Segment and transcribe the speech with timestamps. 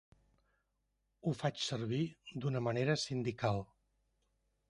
[1.27, 1.99] Ho faig servir
[2.45, 3.63] d'una manera sindical.